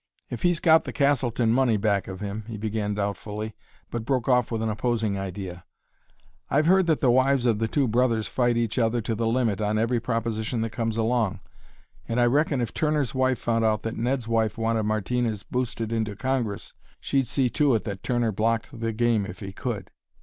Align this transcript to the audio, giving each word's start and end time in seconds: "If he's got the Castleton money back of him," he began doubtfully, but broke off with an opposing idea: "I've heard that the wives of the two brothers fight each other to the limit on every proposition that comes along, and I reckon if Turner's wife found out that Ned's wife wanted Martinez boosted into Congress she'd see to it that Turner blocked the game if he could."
"If 0.31 0.41
he's 0.41 0.59
got 0.59 0.85
the 0.85 0.91
Castleton 0.93 1.51
money 1.53 1.77
back 1.77 2.07
of 2.07 2.21
him," 2.21 2.43
he 2.47 2.57
began 2.57 2.95
doubtfully, 2.95 3.53
but 3.91 4.03
broke 4.03 4.27
off 4.27 4.49
with 4.51 4.63
an 4.63 4.69
opposing 4.69 5.19
idea: 5.19 5.63
"I've 6.49 6.65
heard 6.65 6.87
that 6.87 7.01
the 7.01 7.11
wives 7.11 7.45
of 7.45 7.59
the 7.59 7.67
two 7.67 7.87
brothers 7.87 8.25
fight 8.25 8.57
each 8.57 8.79
other 8.79 8.99
to 9.01 9.13
the 9.13 9.27
limit 9.27 9.61
on 9.61 9.77
every 9.77 9.99
proposition 9.99 10.61
that 10.61 10.71
comes 10.71 10.97
along, 10.97 11.39
and 12.07 12.19
I 12.19 12.25
reckon 12.25 12.61
if 12.61 12.73
Turner's 12.73 13.13
wife 13.13 13.37
found 13.37 13.63
out 13.63 13.83
that 13.83 13.95
Ned's 13.95 14.27
wife 14.27 14.57
wanted 14.57 14.81
Martinez 14.87 15.43
boosted 15.43 15.91
into 15.91 16.15
Congress 16.15 16.73
she'd 16.99 17.27
see 17.27 17.47
to 17.49 17.75
it 17.75 17.83
that 17.83 18.01
Turner 18.01 18.31
blocked 18.31 18.79
the 18.79 18.93
game 18.93 19.27
if 19.27 19.39
he 19.39 19.51
could." 19.53 19.91